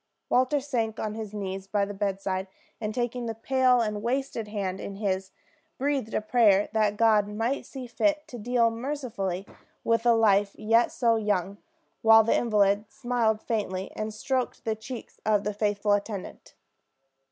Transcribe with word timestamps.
Walter 0.29 0.59
sank 0.59 0.99
on 0.99 1.13
his 1.13 1.31
knees 1.31 1.67
by 1.67 1.85
the 1.85 1.93
bedside 1.93 2.47
and 2.81 2.91
taking 2.91 3.27
the 3.27 3.35
pale 3.35 3.81
and 3.81 4.01
wasted 4.01 4.47
hand 4.47 4.79
in 4.79 4.95
his, 4.95 5.29
breathed 5.77 6.15
a 6.15 6.21
prayer 6.21 6.69
that 6.73 6.97
God 6.97 7.27
might 7.27 7.67
see 7.67 7.85
fit 7.85 8.27
to 8.29 8.39
deal 8.39 8.71
mercifully 8.71 9.45
with 9.83 10.03
a 10.07 10.15
life 10.15 10.55
yet 10.57 10.91
so 10.91 11.17
young; 11.17 11.59
while 12.01 12.23
the 12.23 12.35
invalid 12.35 12.85
smiled 12.91 13.43
faintly, 13.43 13.91
and 13.95 14.11
stroked 14.11 14.65
the 14.65 14.73
cheek 14.75 15.11
of 15.23 15.45
his 15.45 15.55
faithful 15.55 15.91
attendant. 15.91 16.55